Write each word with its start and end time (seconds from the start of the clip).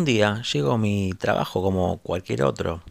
Un 0.00 0.06
día 0.06 0.40
llego 0.50 0.72
a 0.72 0.78
mi 0.78 1.12
trabajo 1.12 1.60
como 1.60 1.98
cualquier 1.98 2.42
otro. 2.42 2.82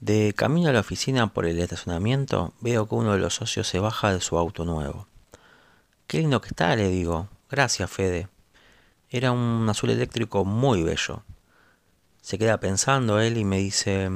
De 0.00 0.34
camino 0.36 0.70
a 0.70 0.72
la 0.72 0.80
oficina 0.80 1.32
por 1.32 1.46
el 1.46 1.56
estacionamiento 1.60 2.52
veo 2.60 2.88
que 2.88 2.96
uno 2.96 3.12
de 3.12 3.20
los 3.20 3.36
socios 3.36 3.68
se 3.68 3.78
baja 3.78 4.12
de 4.12 4.20
su 4.20 4.36
auto 4.36 4.64
nuevo. 4.64 5.06
Qué 6.08 6.18
lindo 6.18 6.40
que 6.40 6.48
está, 6.48 6.74
le 6.74 6.88
digo. 6.88 7.28
Gracias, 7.48 7.88
Fede. 7.88 8.26
Era 9.08 9.30
un 9.30 9.68
azul 9.70 9.90
eléctrico 9.90 10.44
muy 10.44 10.82
bello. 10.82 11.22
Se 12.22 12.38
queda 12.38 12.58
pensando 12.58 13.20
él 13.20 13.36
y 13.36 13.44
me 13.44 13.58
dice, 13.58 14.10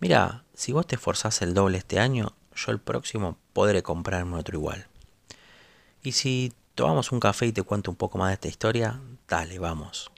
mira, 0.00 0.42
si 0.54 0.72
vos 0.72 0.88
te 0.88 0.96
esforzás 0.96 1.40
el 1.42 1.54
doble 1.54 1.78
este 1.78 2.00
año, 2.00 2.32
yo 2.56 2.72
el 2.72 2.80
próximo 2.80 3.38
podré 3.52 3.84
comprarme 3.84 4.38
otro 4.38 4.58
igual. 4.58 4.88
Y 6.02 6.10
si 6.10 6.52
tomamos 6.74 7.12
un 7.12 7.20
café 7.20 7.46
y 7.46 7.52
te 7.52 7.62
cuento 7.62 7.92
un 7.92 7.96
poco 7.96 8.18
más 8.18 8.30
de 8.30 8.34
esta 8.34 8.48
historia, 8.48 9.00
dale, 9.28 9.60
vamos. 9.60 10.10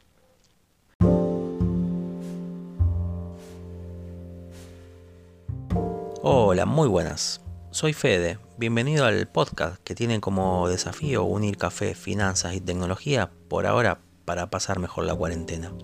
Hola, 6.27 6.65
muy 6.65 6.89
buenas. 6.89 7.43
Soy 7.71 7.93
Fede. 7.93 8.39
Bienvenido 8.57 9.05
al 9.05 9.29
podcast 9.29 9.77
que 9.85 9.95
tiene 9.95 10.23
como 10.23 10.71
desafío 10.71 11.23
unir 11.25 11.59
café, 11.59 11.95
finanzas 11.95 12.55
y 12.55 12.63
tecnología 12.63 13.31
por 13.51 13.67
ahora 13.67 14.01
para 14.25 14.49
pasar 14.49 14.79
mejor 14.79 15.05
la 15.05 15.15
cuarentena. 15.15 15.75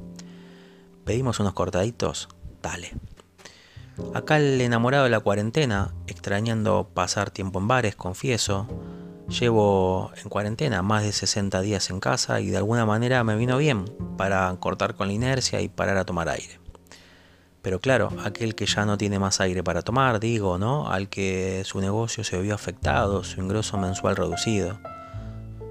¿Pedimos 1.05 1.41
unos 1.41 1.53
cortaditos? 1.53 2.31
Dale. 2.63 2.95
Acá 4.15 4.39
el 4.39 4.59
enamorado 4.63 5.05
de 5.05 5.11
la 5.11 5.21
cuarentena, 5.21 5.93
extrañando 6.07 6.89
pasar 6.95 7.31
tiempo 7.31 7.59
en 7.59 7.69
bares, 7.69 7.95
confieso, 7.95 8.67
llevo 9.29 10.11
en 10.25 10.31
cuarentena 10.31 10.81
más 10.81 11.03
de 11.03 11.13
60 11.13 11.61
días 11.61 11.91
en 11.91 12.01
casa 12.01 12.41
y 12.41 12.47
de 12.49 12.57
alguna 12.57 12.87
manera 12.87 13.23
me 13.25 13.37
vino 13.37 13.59
bien 13.59 13.85
para 14.17 14.57
cortar 14.59 14.95
con 14.95 15.09
la 15.09 15.13
inercia 15.13 15.61
y 15.61 15.69
parar 15.69 15.99
a 15.99 16.07
tomar 16.07 16.31
aire. 16.31 16.60
Pero 17.63 17.79
claro, 17.81 18.11
aquel 18.25 18.55
que 18.55 18.67
ya 18.67 18.87
no 18.87 18.97
tiene 18.97 19.19
más 19.19 19.41
aire 19.41 19.63
para 19.63 19.83
tomar, 19.83 20.19
digo, 20.19 20.59
¿no? 20.59 20.91
Al 20.91 21.09
que 21.09 21.63
su 21.65 21.81
negocio 21.81 22.25
se 22.25 22.41
vio 22.41 22.55
afectado, 22.55 23.23
su 23.23 23.41
ingreso 23.41 23.77
mensual 23.77 24.17
reducido. 24.17 24.79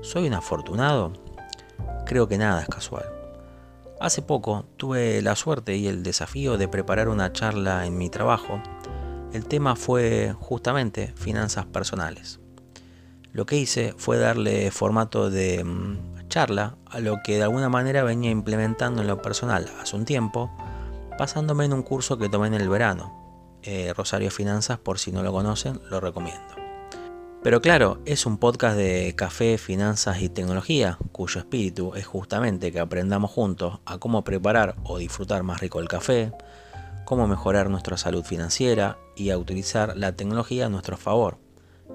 ¿Soy 0.01 0.27
un 0.27 0.33
afortunado? 0.33 1.13
Creo 2.05 2.27
que 2.27 2.37
nada 2.37 2.61
es 2.61 2.67
casual. 2.67 3.05
Hace 3.99 4.21
poco 4.21 4.65
tuve 4.77 5.21
la 5.21 5.35
suerte 5.35 5.75
y 5.75 5.87
el 5.87 6.03
desafío 6.03 6.57
de 6.57 6.67
preparar 6.67 7.09
una 7.09 7.33
charla 7.33 7.85
en 7.85 7.97
mi 7.97 8.09
trabajo. 8.09 8.61
El 9.33 9.45
tema 9.45 9.75
fue 9.75 10.33
justamente 10.39 11.13
finanzas 11.15 11.65
personales. 11.65 12.39
Lo 13.33 13.45
que 13.45 13.57
hice 13.57 13.93
fue 13.97 14.17
darle 14.17 14.71
formato 14.71 15.29
de 15.29 15.63
mm, 15.63 16.27
charla 16.29 16.77
a 16.85 16.99
lo 16.99 17.17
que 17.23 17.37
de 17.37 17.43
alguna 17.43 17.69
manera 17.69 18.03
venía 18.03 18.31
implementando 18.31 19.01
en 19.01 19.07
lo 19.07 19.21
personal 19.21 19.69
hace 19.81 19.95
un 19.95 20.05
tiempo, 20.05 20.49
pasándome 21.20 21.66
en 21.66 21.73
un 21.73 21.84
curso 21.84 22.17
que 22.17 22.30
tomé 22.30 22.48
en 22.48 22.53
el 22.53 22.70
verano. 22.70 23.59
Eh, 23.62 23.94
Rosario 23.94 24.31
Finanzas, 24.31 24.80
por 24.80 25.00
si 25.00 25.12
no 25.12 25.22
lo 25.22 25.34
conocen, 25.34 25.81
lo 25.89 26.00
recomiendo. 26.00 26.56
Pero 27.44 27.59
claro, 27.59 28.00
es 28.06 28.25
un 28.25 28.38
podcast 28.38 28.78
de 28.78 29.14
café, 29.17 29.58
finanzas 29.58 30.22
y 30.22 30.30
tecnología, 30.30 30.97
cuyo 31.12 31.42
espíritu 31.42 31.94
es 31.95 32.08
justamente 32.08 32.72
que 32.72 32.80
aprendamos 32.80 33.31
juntos 33.31 33.81
a 33.86 33.97
cómo 33.97 34.23
preparar 34.23 34.75
o 34.86 34.97
disfrutar 34.97 35.44
más 35.44 35.59
rico 35.59 35.81
el 35.81 35.90
café, 35.90 36.31
cómo 37.03 37.28
mejorar 37.28 37.70
nuestra 37.70 37.97
salud 37.97 38.23
financiera 38.23 38.97
y 39.17 39.31
a 39.31 39.38
utilizar 39.38 39.97
la 39.97 40.14
tecnología 40.14 40.67
a 40.67 40.70
nuestro 40.70 40.95
favor. 40.95 41.38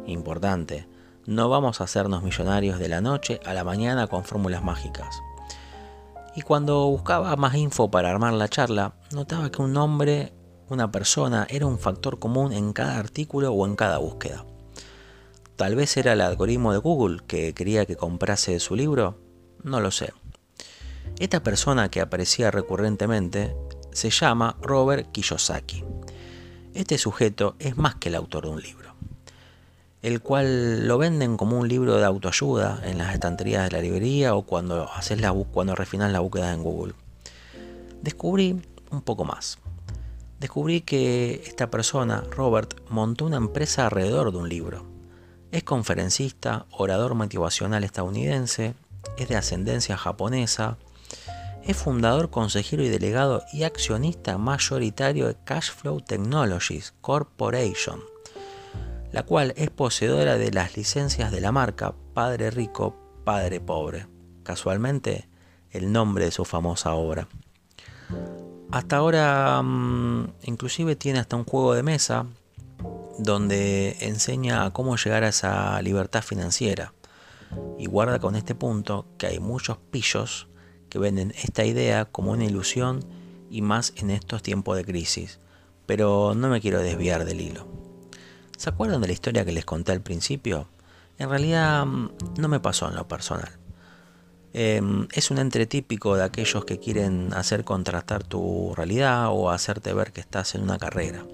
Importante, 0.04 0.86
no 1.24 1.48
vamos 1.48 1.80
a 1.80 1.84
hacernos 1.84 2.22
millonarios 2.22 2.78
de 2.78 2.90
la 2.90 3.00
noche 3.00 3.40
a 3.46 3.54
la 3.54 3.64
mañana 3.64 4.06
con 4.06 4.22
fórmulas 4.22 4.62
mágicas. 4.62 5.16
Y 6.36 6.42
cuando 6.42 6.86
buscaba 6.86 7.36
más 7.36 7.54
info 7.54 7.90
para 7.90 8.10
armar 8.10 8.32
la 8.32 8.48
charla, 8.48 8.94
notaba 9.12 9.50
que 9.50 9.62
un 9.62 9.72
nombre, 9.72 10.32
una 10.68 10.90
persona, 10.90 11.46
era 11.48 11.66
un 11.66 11.78
factor 11.78 12.18
común 12.18 12.52
en 12.52 12.72
cada 12.72 12.98
artículo 12.98 13.52
o 13.52 13.66
en 13.66 13.76
cada 13.76 13.98
búsqueda. 13.98 14.44
Tal 15.56 15.76
vez 15.76 15.96
era 15.96 16.14
el 16.14 16.20
algoritmo 16.20 16.72
de 16.72 16.78
Google 16.78 17.22
que 17.26 17.54
quería 17.54 17.86
que 17.86 17.96
comprase 17.96 18.58
su 18.58 18.74
libro, 18.74 19.18
no 19.62 19.80
lo 19.80 19.92
sé. 19.92 20.12
Esta 21.20 21.42
persona 21.42 21.88
que 21.90 22.00
aparecía 22.00 22.50
recurrentemente 22.50 23.54
se 23.92 24.10
llama 24.10 24.56
Robert 24.60 25.12
Kiyosaki. 25.12 25.84
Este 26.74 26.98
sujeto 26.98 27.54
es 27.60 27.76
más 27.76 27.94
que 27.94 28.08
el 28.08 28.16
autor 28.16 28.46
de 28.46 28.50
un 28.50 28.60
libro 28.60 28.84
el 30.04 30.20
cual 30.20 30.86
lo 30.86 30.98
venden 30.98 31.38
como 31.38 31.58
un 31.58 31.66
libro 31.66 31.96
de 31.96 32.04
autoayuda 32.04 32.78
en 32.84 32.98
las 32.98 33.14
estanterías 33.14 33.64
de 33.64 33.70
la 33.74 33.80
librería 33.80 34.34
o 34.34 34.42
cuando, 34.42 34.86
haces 34.92 35.18
la, 35.18 35.32
cuando 35.32 35.74
refinas 35.74 36.12
la 36.12 36.20
búsqueda 36.20 36.52
en 36.52 36.62
Google. 36.62 36.92
Descubrí 38.02 38.60
un 38.90 39.00
poco 39.00 39.24
más. 39.24 39.56
Descubrí 40.40 40.82
que 40.82 41.42
esta 41.46 41.70
persona, 41.70 42.22
Robert, 42.36 42.78
montó 42.90 43.24
una 43.24 43.38
empresa 43.38 43.86
alrededor 43.86 44.30
de 44.30 44.36
un 44.36 44.50
libro. 44.50 44.84
Es 45.52 45.64
conferencista, 45.64 46.66
orador 46.70 47.14
motivacional 47.14 47.82
estadounidense, 47.82 48.74
es 49.16 49.28
de 49.28 49.36
ascendencia 49.36 49.96
japonesa, 49.96 50.76
es 51.66 51.78
fundador, 51.78 52.28
consejero 52.28 52.82
y 52.82 52.90
delegado 52.90 53.42
y 53.54 53.62
accionista 53.62 54.36
mayoritario 54.36 55.28
de 55.28 55.36
Cashflow 55.46 56.02
Technologies 56.02 56.92
Corporation 57.00 58.13
la 59.14 59.22
cual 59.22 59.54
es 59.56 59.70
poseedora 59.70 60.36
de 60.38 60.50
las 60.50 60.76
licencias 60.76 61.30
de 61.30 61.40
la 61.40 61.52
marca 61.52 61.94
Padre 62.14 62.50
Rico, 62.50 62.96
Padre 63.22 63.60
Pobre, 63.60 64.08
casualmente 64.42 65.28
el 65.70 65.92
nombre 65.92 66.24
de 66.24 66.30
su 66.32 66.44
famosa 66.44 66.94
obra. 66.94 67.28
Hasta 68.72 68.96
ahora 68.96 69.62
mm, 69.62 70.32
inclusive 70.42 70.96
tiene 70.96 71.20
hasta 71.20 71.36
un 71.36 71.44
juego 71.44 71.74
de 71.74 71.84
mesa 71.84 72.26
donde 73.16 73.96
enseña 74.00 74.64
a 74.64 74.72
cómo 74.72 74.96
llegar 74.96 75.22
a 75.22 75.28
esa 75.28 75.80
libertad 75.80 76.22
financiera. 76.24 76.92
Y 77.78 77.86
guarda 77.86 78.18
con 78.18 78.34
este 78.34 78.56
punto 78.56 79.06
que 79.16 79.28
hay 79.28 79.38
muchos 79.38 79.76
pillos 79.92 80.48
que 80.88 80.98
venden 80.98 81.32
esta 81.40 81.64
idea 81.64 82.04
como 82.04 82.32
una 82.32 82.46
ilusión 82.46 83.04
y 83.48 83.62
más 83.62 83.92
en 83.94 84.10
estos 84.10 84.42
tiempos 84.42 84.76
de 84.76 84.84
crisis. 84.84 85.38
Pero 85.86 86.34
no 86.34 86.48
me 86.48 86.60
quiero 86.60 86.80
desviar 86.80 87.24
del 87.24 87.40
hilo. 87.40 87.83
¿Se 88.64 88.70
acuerdan 88.70 89.02
de 89.02 89.08
la 89.08 89.12
historia 89.12 89.44
que 89.44 89.52
les 89.52 89.66
conté 89.66 89.92
al 89.92 90.00
principio? 90.00 90.68
En 91.18 91.28
realidad 91.28 91.84
mm, 91.84 92.08
no 92.38 92.48
me 92.48 92.60
pasó 92.60 92.88
en 92.88 92.94
lo 92.94 93.06
personal. 93.06 93.50
Em, 94.54 95.06
es 95.12 95.30
un 95.30 95.36
entre 95.36 95.66
típico 95.66 96.16
de 96.16 96.24
aquellos 96.24 96.64
que 96.64 96.78
quieren 96.78 97.34
hacer 97.34 97.64
contrastar 97.64 98.24
tu 98.24 98.74
realidad 98.74 99.28
o 99.28 99.50
hacerte 99.50 99.92
ver 99.92 100.12
que 100.12 100.22
estás 100.22 100.54
en 100.54 100.62
una 100.62 100.78
carrera. 100.78 101.26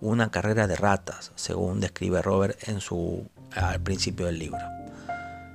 Una 0.00 0.30
carrera 0.30 0.66
de 0.66 0.76
ratas, 0.76 1.32
según 1.34 1.80
describe 1.80 2.22
Robert 2.22 2.66
en 2.66 2.80
su, 2.80 3.28
al 3.52 3.82
principio 3.82 4.24
del 4.24 4.38
libro. 4.38 4.62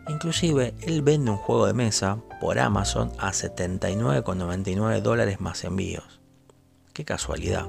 Inclusive, 0.10 0.76
él 0.82 1.02
vende 1.02 1.32
un 1.32 1.38
juego 1.38 1.66
de 1.66 1.74
mesa 1.74 2.20
por 2.40 2.60
Amazon 2.60 3.12
a 3.18 3.32
79,99 3.32 5.02
dólares 5.02 5.42
más 5.42 5.64
envíos. 5.64 6.22
Qué 6.94 7.04
casualidad. 7.04 7.66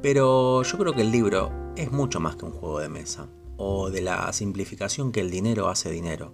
Pero 0.00 0.62
yo 0.62 0.78
creo 0.78 0.92
que 0.92 1.02
el 1.02 1.10
libro 1.10 1.50
es 1.76 1.90
mucho 1.90 2.20
más 2.20 2.36
que 2.36 2.44
un 2.44 2.52
juego 2.52 2.78
de 2.78 2.88
mesa, 2.88 3.28
o 3.56 3.90
de 3.90 4.00
la 4.00 4.32
simplificación 4.32 5.10
que 5.10 5.20
el 5.20 5.30
dinero 5.30 5.68
hace 5.68 5.90
dinero. 5.90 6.32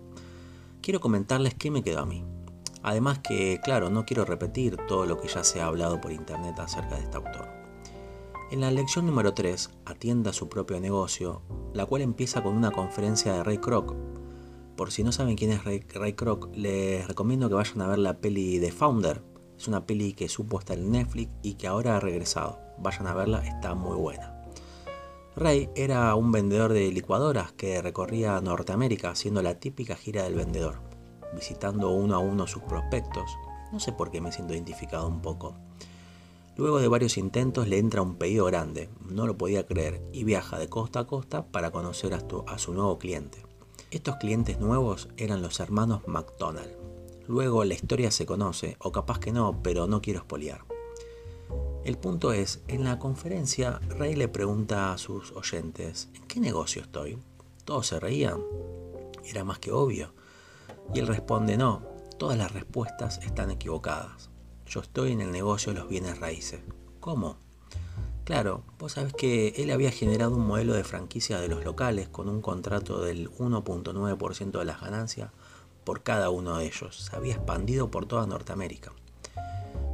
Quiero 0.82 1.00
comentarles 1.00 1.54
qué 1.54 1.70
me 1.70 1.82
quedó 1.82 2.00
a 2.00 2.06
mí. 2.06 2.24
Además 2.82 3.20
que, 3.20 3.60
claro, 3.64 3.88
no 3.88 4.04
quiero 4.04 4.26
repetir 4.26 4.76
todo 4.86 5.06
lo 5.06 5.18
que 5.18 5.28
ya 5.28 5.42
se 5.42 5.62
ha 5.62 5.66
hablado 5.66 5.98
por 6.02 6.12
internet 6.12 6.58
acerca 6.58 6.96
de 6.96 7.04
este 7.04 7.16
autor. 7.16 7.48
En 8.50 8.60
la 8.60 8.70
lección 8.70 9.06
número 9.06 9.32
3, 9.32 9.70
Atienda 9.86 10.34
su 10.34 10.50
propio 10.50 10.78
negocio, 10.78 11.40
la 11.72 11.86
cual 11.86 12.02
empieza 12.02 12.42
con 12.42 12.54
una 12.54 12.70
conferencia 12.70 13.32
de 13.32 13.42
Ray 13.42 13.58
Kroc. 13.58 13.94
Por 14.76 14.92
si 14.92 15.02
no 15.02 15.12
saben 15.12 15.36
quién 15.36 15.50
es 15.52 15.64
Ray, 15.64 15.80
Ray 15.94 16.12
Kroc, 16.12 16.54
les 16.54 17.08
recomiendo 17.08 17.48
que 17.48 17.54
vayan 17.54 17.80
a 17.80 17.88
ver 17.88 17.98
la 17.98 18.18
peli 18.18 18.58
de 18.58 18.70
Founder. 18.70 19.22
Es 19.56 19.68
una 19.68 19.86
peli 19.86 20.12
que 20.12 20.28
supo 20.28 20.58
estar 20.58 20.78
en 20.78 20.92
Netflix 20.92 21.30
y 21.42 21.54
que 21.54 21.66
ahora 21.66 21.96
ha 21.96 22.00
regresado 22.00 22.64
vayan 22.78 23.06
a 23.06 23.14
verla, 23.14 23.44
está 23.46 23.74
muy 23.74 23.96
buena. 23.96 24.34
Ray 25.36 25.68
era 25.74 26.14
un 26.14 26.30
vendedor 26.30 26.72
de 26.72 26.90
licuadoras 26.92 27.52
que 27.52 27.82
recorría 27.82 28.40
Norteamérica 28.40 29.10
haciendo 29.10 29.42
la 29.42 29.58
típica 29.58 29.96
gira 29.96 30.22
del 30.24 30.36
vendedor, 30.36 30.80
visitando 31.34 31.90
uno 31.90 32.14
a 32.14 32.18
uno 32.18 32.46
sus 32.46 32.62
prospectos. 32.62 33.30
No 33.72 33.80
sé 33.80 33.92
por 33.92 34.10
qué 34.10 34.20
me 34.20 34.30
siento 34.30 34.54
identificado 34.54 35.08
un 35.08 35.20
poco. 35.20 35.54
Luego 36.56 36.78
de 36.78 36.86
varios 36.86 37.18
intentos 37.18 37.66
le 37.66 37.78
entra 37.78 38.02
un 38.02 38.14
pedido 38.14 38.44
grande, 38.44 38.88
no 39.10 39.26
lo 39.26 39.36
podía 39.36 39.66
creer, 39.66 40.00
y 40.12 40.22
viaja 40.22 40.56
de 40.56 40.68
costa 40.68 41.00
a 41.00 41.06
costa 41.06 41.46
para 41.46 41.72
conocer 41.72 42.14
a, 42.14 42.22
a 42.46 42.58
su 42.58 42.72
nuevo 42.72 42.96
cliente. 42.98 43.44
Estos 43.90 44.16
clientes 44.16 44.60
nuevos 44.60 45.08
eran 45.16 45.42
los 45.42 45.58
hermanos 45.58 46.06
McDonald. 46.06 46.83
Luego 47.26 47.64
la 47.64 47.74
historia 47.74 48.10
se 48.10 48.26
conoce, 48.26 48.76
o 48.80 48.92
capaz 48.92 49.18
que 49.18 49.32
no, 49.32 49.62
pero 49.62 49.86
no 49.86 50.02
quiero 50.02 50.20
espoliar. 50.20 50.64
El 51.84 51.98
punto 51.98 52.32
es, 52.32 52.62
en 52.68 52.84
la 52.84 52.98
conferencia, 52.98 53.78
Rey 53.88 54.14
le 54.14 54.28
pregunta 54.28 54.92
a 54.92 54.98
sus 54.98 55.32
oyentes, 55.32 56.08
¿en 56.14 56.26
qué 56.26 56.40
negocio 56.40 56.82
estoy? 56.82 57.18
Todos 57.64 57.86
se 57.86 58.00
reían. 58.00 58.40
Era 59.24 59.44
más 59.44 59.58
que 59.58 59.72
obvio. 59.72 60.12
Y 60.94 60.98
él 60.98 61.06
responde, 61.06 61.56
no, 61.56 61.82
todas 62.18 62.36
las 62.36 62.52
respuestas 62.52 63.18
están 63.18 63.50
equivocadas. 63.50 64.30
yo 64.66 64.80
estoy 64.80 65.12
en 65.12 65.20
el 65.20 65.30
negocio 65.30 65.72
de 65.72 65.78
los 65.78 65.88
bienes 65.88 66.18
raíces. 66.18 66.60
¿Cómo? 67.00 67.36
Claro, 68.24 68.64
vos 68.78 68.92
sabés 68.92 69.12
que 69.12 69.48
él 69.58 69.70
había 69.70 69.90
generado 69.90 70.34
un 70.34 70.46
modelo 70.46 70.72
de 70.72 70.84
franquicia 70.84 71.38
de 71.38 71.48
los 71.48 71.64
locales 71.64 72.08
con 72.08 72.28
un 72.30 72.40
contrato 72.40 73.02
del 73.02 73.30
1.9% 73.32 74.58
de 74.58 74.64
las 74.64 74.80
ganancias 74.80 75.30
por 75.84 76.02
cada 76.02 76.30
uno 76.30 76.58
de 76.58 76.66
ellos. 76.66 77.04
Se 77.04 77.16
había 77.16 77.34
expandido 77.34 77.90
por 77.90 78.06
toda 78.06 78.26
Norteamérica. 78.26 78.92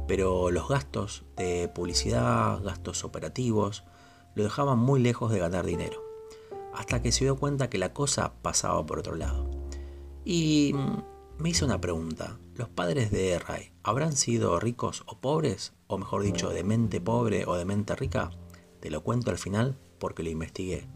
Pero 0.07 0.51
los 0.51 0.67
gastos 0.67 1.23
de 1.37 1.69
publicidad, 1.73 2.61
gastos 2.63 3.03
operativos, 3.03 3.83
lo 4.35 4.43
dejaban 4.43 4.79
muy 4.79 4.99
lejos 4.99 5.31
de 5.31 5.39
ganar 5.39 5.65
dinero. 5.65 6.01
Hasta 6.73 7.01
que 7.01 7.11
se 7.11 7.25
dio 7.25 7.37
cuenta 7.37 7.69
que 7.69 7.77
la 7.77 7.93
cosa 7.93 8.33
pasaba 8.41 8.85
por 8.85 8.99
otro 8.99 9.15
lado. 9.15 9.49
Y 10.23 10.73
me 11.37 11.49
hice 11.49 11.65
una 11.65 11.81
pregunta. 11.81 12.37
¿Los 12.55 12.69
padres 12.69 13.11
de 13.11 13.39
Ray 13.39 13.71
habrán 13.83 14.15
sido 14.15 14.59
ricos 14.59 15.03
o 15.07 15.19
pobres? 15.19 15.73
O 15.87 15.97
mejor 15.97 16.23
dicho, 16.23 16.49
de 16.49 16.63
mente 16.63 17.01
pobre 17.01 17.45
o 17.45 17.55
de 17.55 17.65
mente 17.65 17.95
rica? 17.95 18.31
Te 18.79 18.89
lo 18.89 19.03
cuento 19.03 19.31
al 19.31 19.37
final 19.37 19.77
porque 19.99 20.23
lo 20.23 20.29
investigué. 20.29 20.87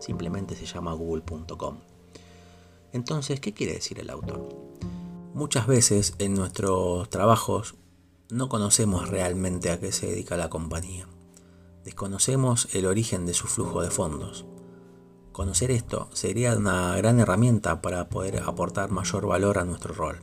Simplemente 0.00 0.54
se 0.54 0.66
llama 0.66 0.92
google.com. 0.92 1.95
Entonces, 2.96 3.40
¿qué 3.40 3.52
quiere 3.52 3.74
decir 3.74 3.98
el 3.98 4.08
autor? 4.08 4.48
Muchas 5.34 5.66
veces 5.66 6.14
en 6.18 6.32
nuestros 6.32 7.10
trabajos 7.10 7.74
no 8.30 8.48
conocemos 8.48 9.10
realmente 9.10 9.70
a 9.70 9.78
qué 9.78 9.92
se 9.92 10.06
dedica 10.06 10.38
la 10.38 10.48
compañía. 10.48 11.06
Desconocemos 11.84 12.68
el 12.72 12.86
origen 12.86 13.26
de 13.26 13.34
su 13.34 13.48
flujo 13.48 13.82
de 13.82 13.90
fondos. 13.90 14.46
Conocer 15.32 15.72
esto 15.72 16.08
sería 16.14 16.56
una 16.56 16.96
gran 16.96 17.20
herramienta 17.20 17.82
para 17.82 18.08
poder 18.08 18.42
aportar 18.42 18.90
mayor 18.90 19.26
valor 19.26 19.58
a 19.58 19.66
nuestro 19.66 19.92
rol. 19.92 20.22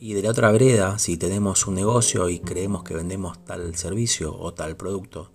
Y 0.00 0.14
de 0.14 0.22
la 0.22 0.30
otra 0.30 0.50
vereda, 0.50 0.98
si 0.98 1.18
tenemos 1.18 1.66
un 1.66 1.74
negocio 1.74 2.30
y 2.30 2.40
creemos 2.40 2.84
que 2.84 2.94
vendemos 2.94 3.44
tal 3.44 3.76
servicio 3.76 4.34
o 4.34 4.54
tal 4.54 4.78
producto, 4.78 5.30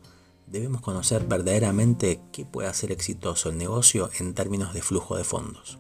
debemos 0.47 0.81
conocer 0.81 1.23
verdaderamente 1.27 2.19
qué 2.31 2.45
puede 2.45 2.67
hacer 2.67 2.91
exitoso 2.91 3.49
el 3.49 3.59
negocio 3.59 4.09
en 4.19 4.33
términos 4.33 4.73
de 4.73 4.81
flujo 4.81 5.15
de 5.17 5.23
fondos. 5.23 5.77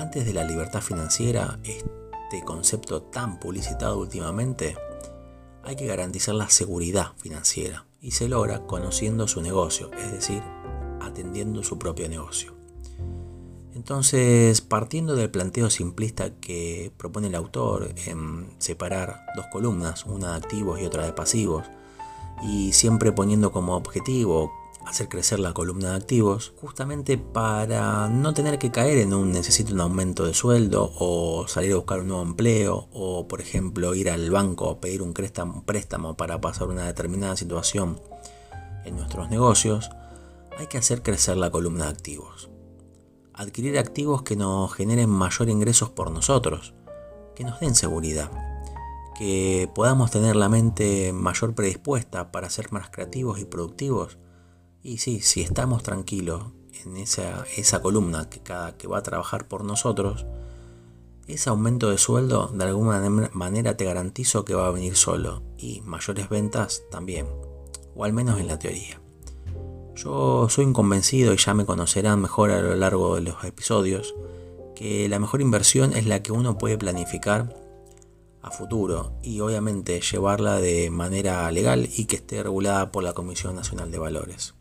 Antes 0.00 0.24
de 0.24 0.32
la 0.32 0.44
libertad 0.44 0.80
financiera, 0.80 1.58
este 1.62 2.42
concepto 2.46 3.02
tan 3.02 3.38
publicitado 3.38 3.98
últimamente, 3.98 4.74
hay 5.62 5.76
que 5.76 5.86
garantizar 5.86 6.34
la 6.34 6.48
seguridad 6.48 7.12
financiera 7.18 7.84
y 8.00 8.12
se 8.12 8.26
logra 8.26 8.66
conociendo 8.66 9.28
su 9.28 9.42
negocio, 9.42 9.90
es 9.92 10.10
decir, 10.10 10.42
atendiendo 11.02 11.62
su 11.62 11.78
propio 11.78 12.08
negocio. 12.08 12.54
Entonces, 13.74 14.62
partiendo 14.62 15.16
del 15.16 15.30
planteo 15.30 15.68
simplista 15.68 16.30
que 16.30 16.90
propone 16.96 17.26
el 17.26 17.34
autor 17.34 17.92
en 18.06 18.54
separar 18.56 19.26
dos 19.36 19.48
columnas, 19.52 20.06
una 20.06 20.30
de 20.30 20.36
activos 20.38 20.80
y 20.80 20.86
otra 20.86 21.04
de 21.04 21.12
pasivos, 21.12 21.66
y 22.42 22.72
siempre 22.72 23.12
poniendo 23.12 23.52
como 23.52 23.76
objetivo 23.76 24.50
hacer 24.86 25.08
crecer 25.08 25.38
la 25.38 25.52
columna 25.52 25.90
de 25.90 25.96
activos, 25.96 26.52
justamente 26.60 27.18
para 27.18 28.08
no 28.08 28.34
tener 28.34 28.58
que 28.58 28.70
caer 28.70 28.98
en 28.98 29.12
un 29.12 29.32
necesito 29.32 29.74
un 29.74 29.80
aumento 29.80 30.24
de 30.24 30.34
sueldo 30.34 30.92
o 30.98 31.46
salir 31.48 31.72
a 31.72 31.76
buscar 31.76 32.00
un 32.00 32.08
nuevo 32.08 32.22
empleo 32.22 32.88
o 32.92 33.28
por 33.28 33.40
ejemplo 33.40 33.94
ir 33.94 34.10
al 34.10 34.30
banco 34.30 34.70
a 34.70 34.80
pedir 34.80 35.02
un 35.02 35.12
préstamo 35.12 36.16
para 36.16 36.40
pasar 36.40 36.68
una 36.68 36.86
determinada 36.86 37.36
situación 37.36 38.00
en 38.84 38.96
nuestros 38.96 39.30
negocios, 39.30 39.90
hay 40.58 40.66
que 40.66 40.78
hacer 40.78 41.02
crecer 41.02 41.36
la 41.36 41.50
columna 41.50 41.84
de 41.84 41.90
activos. 41.90 42.50
Adquirir 43.34 43.78
activos 43.78 44.22
que 44.22 44.36
nos 44.36 44.72
generen 44.72 45.10
mayor 45.10 45.48
ingresos 45.48 45.90
por 45.90 46.10
nosotros, 46.10 46.74
que 47.34 47.44
nos 47.44 47.60
den 47.60 47.74
seguridad, 47.74 48.30
que 49.18 49.70
podamos 49.74 50.10
tener 50.10 50.36
la 50.36 50.48
mente 50.48 51.12
mayor 51.12 51.54
predispuesta 51.54 52.32
para 52.32 52.50
ser 52.50 52.72
más 52.72 52.90
creativos 52.90 53.38
y 53.38 53.44
productivos 53.44 54.18
y 54.82 54.98
sí, 54.98 55.20
si 55.20 55.42
estamos 55.42 55.82
tranquilos 55.82 56.44
en 56.84 56.96
esa, 56.96 57.44
esa 57.56 57.82
columna 57.82 58.30
que, 58.30 58.40
cada, 58.40 58.76
que 58.76 58.88
va 58.88 58.98
a 58.98 59.02
trabajar 59.02 59.48
por 59.48 59.64
nosotros, 59.64 60.26
ese 61.26 61.50
aumento 61.50 61.90
de 61.90 61.98
sueldo 61.98 62.48
de 62.48 62.64
alguna 62.64 63.30
manera 63.32 63.76
te 63.76 63.84
garantizo 63.84 64.44
que 64.44 64.54
va 64.54 64.66
a 64.66 64.72
venir 64.72 64.96
solo 64.96 65.42
y 65.56 65.80
mayores 65.82 66.28
ventas 66.28 66.82
también, 66.90 67.26
o 67.94 68.04
al 68.04 68.12
menos 68.12 68.40
en 68.40 68.48
la 68.48 68.58
teoría. 68.58 69.00
Yo 69.94 70.48
soy 70.48 70.64
un 70.64 70.72
convencido 70.72 71.34
y 71.34 71.36
ya 71.36 71.52
me 71.54 71.66
conocerán 71.66 72.20
mejor 72.20 72.50
a 72.50 72.62
lo 72.62 72.74
largo 72.74 73.16
de 73.16 73.20
los 73.20 73.44
episodios 73.44 74.14
que 74.74 75.08
la 75.08 75.18
mejor 75.18 75.42
inversión 75.42 75.92
es 75.92 76.06
la 76.06 76.22
que 76.22 76.32
uno 76.32 76.56
puede 76.56 76.78
planificar 76.78 77.54
a 78.40 78.50
futuro 78.50 79.12
y 79.22 79.40
obviamente 79.40 80.00
llevarla 80.00 80.56
de 80.56 80.88
manera 80.88 81.50
legal 81.52 81.86
y 81.94 82.06
que 82.06 82.16
esté 82.16 82.42
regulada 82.42 82.90
por 82.90 83.04
la 83.04 83.12
Comisión 83.12 83.54
Nacional 83.54 83.90
de 83.90 83.98
Valores. 83.98 84.54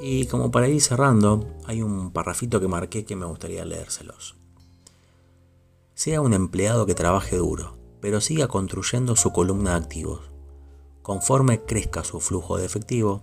Y 0.00 0.26
como 0.26 0.50
para 0.50 0.68
ir 0.68 0.80
cerrando, 0.82 1.46
hay 1.64 1.82
un 1.82 2.10
parrafito 2.10 2.60
que 2.60 2.68
marqué 2.68 3.04
que 3.04 3.16
me 3.16 3.26
gustaría 3.26 3.64
leérselos. 3.64 4.36
Sea 5.94 6.20
un 6.20 6.34
empleado 6.34 6.84
que 6.84 6.94
trabaje 6.94 7.36
duro, 7.36 7.78
pero 8.00 8.20
siga 8.20 8.48
construyendo 8.48 9.16
su 9.16 9.32
columna 9.32 9.70
de 9.70 9.76
activos. 9.76 10.30
Conforme 11.02 11.64
crezca 11.64 12.04
su 12.04 12.20
flujo 12.20 12.58
de 12.58 12.66
efectivo, 12.66 13.22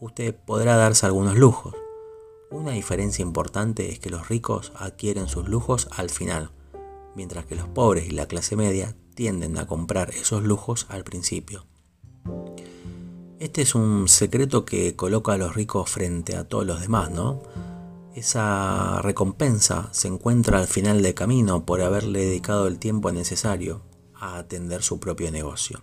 usted 0.00 0.34
podrá 0.34 0.76
darse 0.76 1.06
algunos 1.06 1.36
lujos. 1.36 1.74
Una 2.50 2.72
diferencia 2.72 3.22
importante 3.22 3.90
es 3.90 3.98
que 3.98 4.10
los 4.10 4.28
ricos 4.28 4.72
adquieren 4.76 5.26
sus 5.26 5.48
lujos 5.48 5.88
al 5.90 6.10
final, 6.10 6.50
mientras 7.16 7.46
que 7.46 7.56
los 7.56 7.66
pobres 7.66 8.06
y 8.06 8.10
la 8.10 8.26
clase 8.26 8.54
media 8.54 8.94
tienden 9.14 9.58
a 9.58 9.66
comprar 9.66 10.10
esos 10.10 10.42
lujos 10.42 10.86
al 10.88 11.02
principio. 11.02 11.66
Este 13.42 13.62
es 13.62 13.74
un 13.74 14.06
secreto 14.06 14.64
que 14.64 14.94
coloca 14.94 15.32
a 15.32 15.36
los 15.36 15.56
ricos 15.56 15.90
frente 15.90 16.36
a 16.36 16.44
todos 16.44 16.64
los 16.64 16.80
demás, 16.80 17.10
¿no? 17.10 17.42
Esa 18.14 19.02
recompensa 19.02 19.88
se 19.90 20.06
encuentra 20.06 20.60
al 20.60 20.68
final 20.68 21.02
del 21.02 21.14
camino 21.14 21.66
por 21.66 21.82
haberle 21.82 22.20
dedicado 22.20 22.68
el 22.68 22.78
tiempo 22.78 23.10
necesario 23.10 23.82
a 24.14 24.36
atender 24.38 24.84
su 24.84 25.00
propio 25.00 25.32
negocio. 25.32 25.80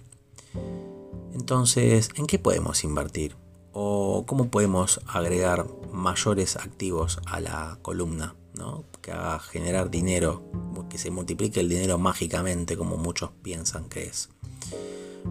Entonces, 1.34 2.12
¿en 2.16 2.28
qué 2.28 2.40
podemos 2.40 2.86
invertir? 2.86 3.36
¿O 3.74 4.24
cómo 4.26 4.50
podemos 4.50 5.02
agregar 5.06 5.68
mayores 5.92 6.56
activos 6.56 7.20
a 7.26 7.42
la 7.42 7.78
columna? 7.82 8.36
¿no? 8.54 8.86
Que 9.02 9.12
haga 9.12 9.38
generar 9.40 9.92
dinero, 9.92 10.44
que 10.90 10.98
se 10.98 11.12
multiplique 11.12 11.60
el 11.60 11.68
dinero 11.68 11.98
mágicamente 11.98 12.78
como 12.78 12.96
muchos 12.96 13.32
piensan 13.44 13.90
que 13.90 14.04
es. 14.04 14.30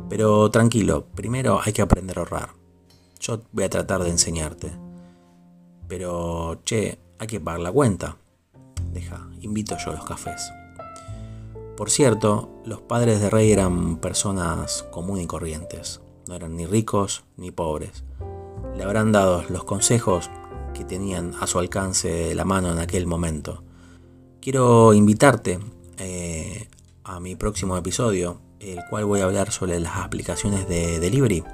Pero 0.09 0.51
tranquilo, 0.51 1.07
primero 1.15 1.61
hay 1.65 1.73
que 1.73 1.83
aprender 1.83 2.19
a 2.19 2.23
ahorrar. 2.23 2.51
Yo 3.21 3.41
voy 3.53 3.65
a 3.65 3.71
tratar 3.71 4.03
de 4.03 4.11
enseñarte. 4.11 4.73
Pero, 5.89 6.61
che, 6.65 6.99
hay 7.19 7.27
que 7.27 7.41
pagar 7.41 7.61
la 7.61 7.73
cuenta. 7.73 8.17
Deja, 8.93 9.29
invito 9.41 9.77
yo 9.85 9.91
a 9.91 9.95
los 9.95 10.05
cafés. 10.05 10.51
Por 11.77 11.91
cierto, 11.91 12.51
los 12.65 12.81
padres 12.81 13.21
de 13.21 13.31
Rey 13.31 13.53
eran 13.53 13.99
personas 13.99 14.85
comunes 14.91 15.25
y 15.25 15.29
corrientes. 15.29 16.01
No 16.27 16.35
eran 16.35 16.57
ni 16.57 16.67
ricos 16.67 17.25
ni 17.37 17.51
pobres. 17.51 18.05
Le 18.77 18.83
habrán 18.83 19.13
dado 19.13 19.45
los 19.49 19.65
consejos 19.65 20.31
que 20.75 20.85
tenían 20.85 21.35
a 21.41 21.47
su 21.47 21.59
alcance 21.59 22.35
la 22.35 22.45
mano 22.45 22.73
en 22.73 22.79
aquel 22.79 23.07
momento. 23.07 23.63
Quiero 24.41 24.93
invitarte 24.93 25.59
eh, 25.99 26.69
a 27.05 27.21
mi 27.21 27.35
próximo 27.37 27.77
episodio 27.77 28.41
el 28.61 28.81
cual 28.89 29.05
voy 29.05 29.21
a 29.21 29.25
hablar 29.25 29.51
sobre 29.53 29.79
las 29.81 29.97
aplicaciones 29.97 30.69
de 30.69 31.01
delivery, 31.01 31.45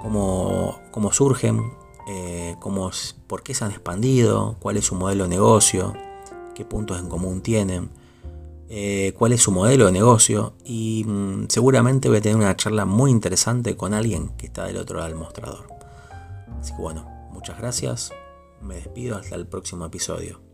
cómo, 0.00 0.80
cómo 0.90 1.12
surgen, 1.12 1.72
eh, 2.08 2.56
cómo, 2.58 2.90
por 3.26 3.42
qué 3.42 3.54
se 3.54 3.64
han 3.64 3.70
expandido, 3.70 4.56
cuál 4.60 4.76
es 4.76 4.86
su 4.86 4.94
modelo 4.94 5.24
de 5.24 5.30
negocio, 5.30 5.94
qué 6.54 6.64
puntos 6.64 6.98
en 6.98 7.08
común 7.08 7.40
tienen, 7.40 7.90
eh, 8.68 9.14
cuál 9.18 9.32
es 9.32 9.42
su 9.42 9.50
modelo 9.50 9.86
de 9.86 9.92
negocio 9.92 10.54
y 10.64 11.04
mm, 11.06 11.46
seguramente 11.48 12.08
voy 12.08 12.18
a 12.18 12.20
tener 12.20 12.36
una 12.36 12.56
charla 12.56 12.84
muy 12.84 13.10
interesante 13.10 13.76
con 13.76 13.94
alguien 13.94 14.28
que 14.36 14.46
está 14.46 14.64
del 14.64 14.76
otro 14.76 14.98
lado 14.98 15.08
del 15.08 15.18
mostrador. 15.18 15.66
Así 16.60 16.72
que 16.74 16.80
bueno, 16.80 17.04
muchas 17.32 17.58
gracias, 17.58 18.12
me 18.60 18.76
despido 18.76 19.16
hasta 19.16 19.34
el 19.34 19.46
próximo 19.46 19.86
episodio. 19.86 20.49